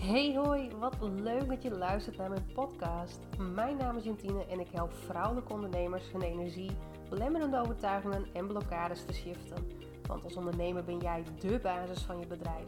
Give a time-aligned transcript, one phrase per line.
[0.00, 3.18] Hey hoi, wat leuk dat je luistert naar mijn podcast.
[3.54, 6.70] Mijn naam is Jantine en ik help vrouwelijke ondernemers hun energie,
[7.08, 9.66] belemmerende overtuigingen en blokkades te shiften.
[10.06, 12.66] Want als ondernemer ben jij dé basis van je bedrijf.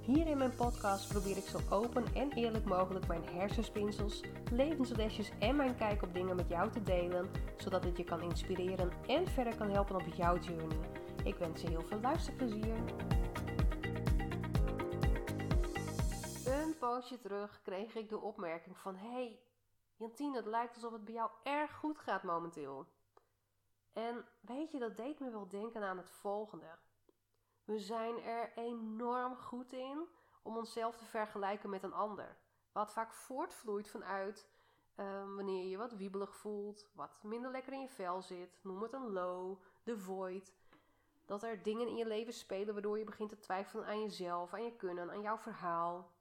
[0.00, 4.20] Hier in mijn podcast probeer ik zo open en eerlijk mogelijk mijn hersenspinsels,
[4.52, 8.90] levenslesjes en mijn kijk op dingen met jou te delen, zodat het je kan inspireren
[9.06, 10.78] en verder kan helpen op jouw journey.
[11.24, 12.76] Ik wens je heel veel luisterplezier.
[17.04, 19.40] Poosje terug kreeg ik de opmerking van: Hey,
[19.96, 22.86] Jantine, het lijkt alsof het bij jou erg goed gaat momenteel.
[23.92, 26.78] En weet je, dat deed me wel denken aan het volgende.
[27.64, 30.08] We zijn er enorm goed in
[30.42, 32.36] om onszelf te vergelijken met een ander.
[32.72, 34.48] Wat vaak voortvloeit vanuit
[34.96, 38.92] um, wanneer je wat wiebelig voelt, wat minder lekker in je vel zit, noem het
[38.92, 40.52] een low, de void.
[41.24, 44.64] Dat er dingen in je leven spelen waardoor je begint te twijfelen aan jezelf, aan
[44.64, 46.13] je kunnen, aan jouw verhaal.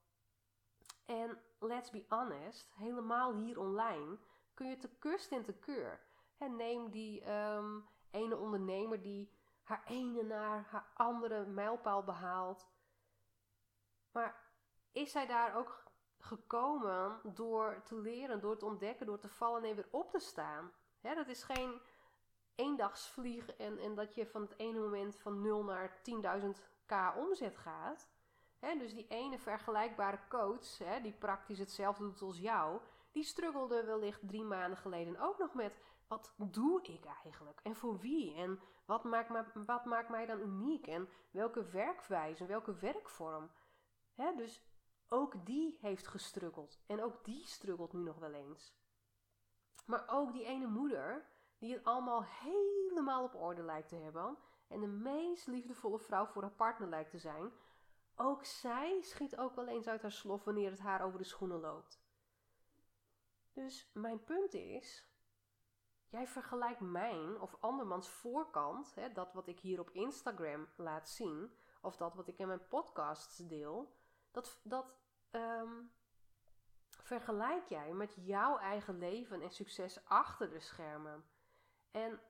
[1.06, 4.18] En let's be honest, helemaal hier online
[4.54, 6.00] kun je te kust en te keur.
[6.38, 9.32] En neem die um, ene ondernemer die
[9.64, 12.68] haar ene naar haar andere mijlpaal behaalt.
[14.12, 14.52] Maar
[14.92, 15.84] is zij daar ook
[16.18, 20.72] gekomen door te leren, door te ontdekken, door te vallen en weer op te staan?
[21.02, 21.82] dat is geen
[22.56, 28.10] eendagsvlieg en, en dat je van het ene moment van 0 naar 10.000k omzet gaat
[28.72, 32.80] dus die ene vergelijkbare coach, die praktisch hetzelfde doet als jou,
[33.12, 35.74] die struggelde wellicht drie maanden geleden ook nog met:
[36.08, 37.60] wat doe ik eigenlijk?
[37.64, 38.36] En voor wie?
[38.36, 40.88] En wat maakt, wat maakt mij dan uniek?
[40.88, 43.52] En welke werkwijze, welke werkvorm?
[44.36, 44.62] dus
[45.08, 46.80] ook die heeft gestruggeld.
[46.86, 48.74] En ook die struggelt nu nog wel eens.
[49.86, 51.26] Maar ook die ene moeder,
[51.58, 54.38] die het allemaal helemaal op orde lijkt te hebben.
[54.68, 57.52] En de meest liefdevolle vrouw voor haar partner lijkt te zijn
[58.16, 61.60] ook zij schiet ook wel eens uit haar slof wanneer het haar over de schoenen
[61.60, 62.02] loopt.
[63.54, 65.08] Dus mijn punt is,
[66.08, 71.58] jij vergelijkt mijn of andermans voorkant, hè, dat wat ik hier op Instagram laat zien,
[71.82, 73.96] of dat wat ik in mijn podcasts deel,
[74.32, 74.98] dat, dat
[75.32, 75.92] um,
[76.90, 81.26] vergelijk jij met jouw eigen leven en succes achter de schermen.
[81.92, 82.22] En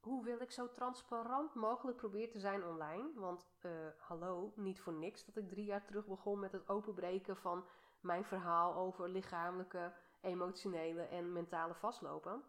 [0.00, 3.10] hoewel ik zo transparant mogelijk probeer te zijn online.
[3.14, 7.36] Want uh, hallo, niet voor niks dat ik drie jaar terug begon met het openbreken
[7.36, 7.64] van
[8.00, 12.42] mijn verhaal over lichamelijke, emotionele en mentale vastlopen.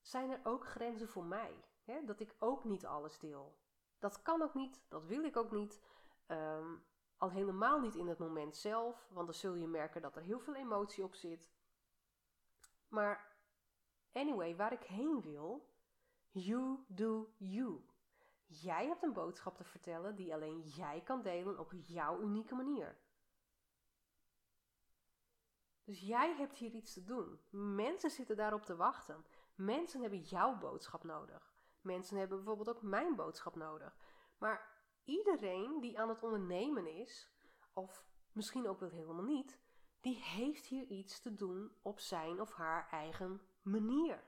[0.00, 1.64] Zijn er ook grenzen voor mij?
[1.84, 2.04] Hè?
[2.04, 3.56] Dat ik ook niet alles deel.
[3.98, 5.84] Dat kan ook niet, dat wil ik ook niet.
[6.26, 6.84] Um,
[7.16, 10.40] al helemaal niet in het moment zelf, want dan zul je merken dat er heel
[10.40, 11.48] veel emotie op zit.
[12.88, 13.36] Maar
[14.12, 15.74] anyway, waar ik heen wil,
[16.38, 17.84] You do you.
[18.46, 22.98] Jij hebt een boodschap te vertellen die alleen jij kan delen op jouw unieke manier.
[25.84, 27.40] Dus jij hebt hier iets te doen.
[27.50, 29.24] Mensen zitten daarop te wachten.
[29.54, 31.54] Mensen hebben jouw boodschap nodig.
[31.80, 33.96] Mensen hebben bijvoorbeeld ook mijn boodschap nodig.
[34.38, 37.30] Maar iedereen die aan het ondernemen is,
[37.72, 39.58] of misschien ook wel helemaal niet,
[40.00, 44.24] die heeft hier iets te doen op zijn of haar eigen manier.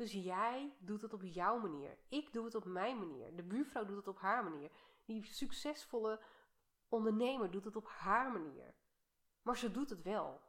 [0.00, 1.98] Dus jij doet het op jouw manier.
[2.08, 3.36] Ik doe het op mijn manier.
[3.36, 4.70] De buurvrouw doet het op haar manier.
[5.04, 6.20] Die succesvolle
[6.88, 8.74] ondernemer doet het op haar manier.
[9.42, 10.40] Maar ze doet het wel.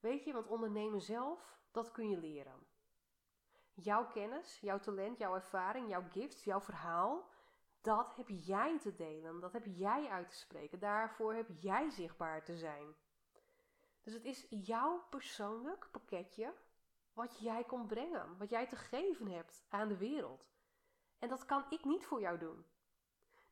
[0.00, 2.66] Weet je, want ondernemen zelf, dat kun je leren.
[3.74, 7.28] Jouw kennis, jouw talent, jouw ervaring, jouw gifts, jouw verhaal,
[7.80, 9.40] dat heb jij te delen.
[9.40, 10.78] Dat heb jij uit te spreken.
[10.78, 12.94] Daarvoor heb jij zichtbaar te zijn.
[14.02, 16.54] Dus het is jouw persoonlijk pakketje
[17.18, 20.48] wat jij komt brengen, wat jij te geven hebt aan de wereld.
[21.18, 22.66] En dat kan ik niet voor jou doen.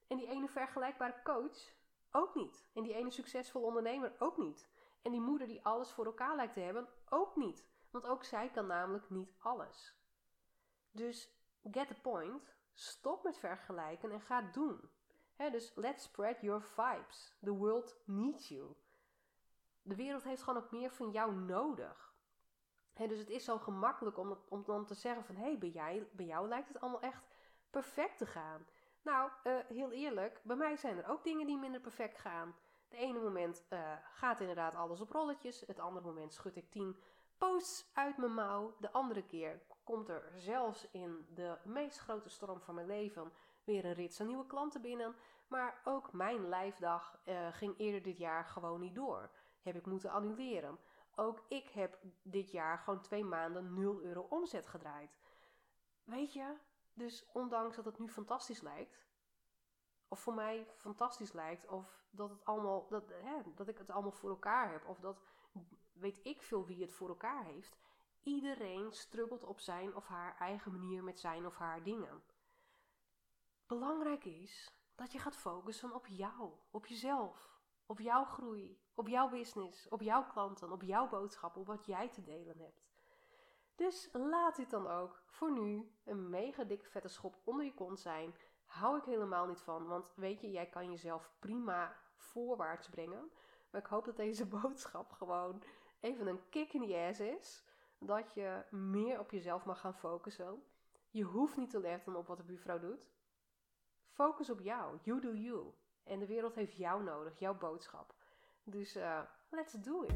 [0.07, 1.75] En die ene vergelijkbare coach
[2.11, 2.69] ook niet.
[2.75, 4.69] En die ene succesvolle ondernemer ook niet.
[5.03, 7.67] En die moeder die alles voor elkaar lijkt te hebben ook niet.
[7.91, 9.95] Want ook zij kan namelijk niet alles.
[10.91, 11.31] Dus
[11.71, 12.55] get the point.
[12.75, 14.91] Stop met vergelijken en ga doen.
[15.37, 17.37] dus let's spread your vibes.
[17.43, 18.77] The world needs you.
[19.83, 22.06] De wereld heeft gewoon ook meer van jou nodig
[22.97, 25.37] dus het is zo gemakkelijk om, om dan te zeggen van...
[25.37, 27.23] hé, hey, bij, bij jou lijkt het allemaal echt
[27.71, 28.67] perfect te gaan.
[29.03, 32.55] Nou, uh, heel eerlijk, bij mij zijn er ook dingen die minder perfect gaan.
[32.89, 35.61] De ene moment uh, gaat inderdaad alles op rolletjes.
[35.67, 36.97] Het andere moment schud ik tien
[37.39, 38.77] posts uit mijn mouw.
[38.79, 43.33] De andere keer komt er zelfs in de meest grote storm van mijn leven...
[43.65, 45.15] weer een rits aan nieuwe klanten binnen.
[45.49, 49.31] Maar ook mijn lijfdag uh, ging eerder dit jaar gewoon niet door.
[49.63, 50.79] Heb ik moeten annuleren.
[51.19, 55.19] Ook ik heb dit jaar gewoon twee maanden 0 euro omzet gedraaid.
[56.05, 56.57] Weet je,
[56.93, 59.07] dus ondanks dat het nu fantastisch lijkt,
[60.09, 64.13] of voor mij fantastisch lijkt, of dat, het allemaal, dat, hè, dat ik het allemaal
[64.13, 65.23] voor elkaar heb, of dat
[65.93, 67.77] weet ik veel wie het voor elkaar heeft.
[68.23, 72.23] Iedereen struggelt op zijn of haar eigen manier met zijn of haar dingen.
[73.67, 77.56] Belangrijk is dat je gaat focussen op jou, op jezelf,
[77.87, 82.09] op jouw groei, op jouw business, op jouw klanten, op jouw boodschap, op wat jij
[82.09, 82.87] te delen hebt.
[83.75, 88.01] Dus laat dit dan ook voor nu een mega dikke vette schop onder je kont
[88.01, 88.35] zijn.
[88.65, 93.31] Hou ik helemaal niet van, want weet je, jij kan jezelf prima voorwaarts brengen.
[93.71, 95.63] Maar ik hoop dat deze boodschap gewoon
[96.01, 97.65] even een kick in the ass is.
[97.99, 100.63] Dat je meer op jezelf mag gaan focussen.
[101.11, 103.09] Je hoeft niet te letten op wat de buurvrouw doet.
[104.09, 104.99] Focus op jou.
[105.03, 105.73] You do you.
[106.07, 108.15] En de wereld heeft jou nodig, jouw boodschap.
[108.65, 109.19] Dus uh,
[109.51, 110.15] let's do it.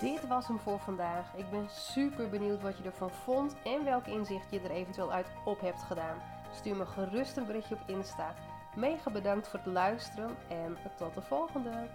[0.00, 1.34] Dit was hem voor vandaag.
[1.34, 5.26] Ik ben super benieuwd wat je ervan vond en welk inzicht je er eventueel uit
[5.44, 6.22] op hebt gedaan.
[6.52, 8.34] Stuur me gerust een berichtje op Insta.
[8.76, 11.88] Mega bedankt voor het luisteren en tot de volgende.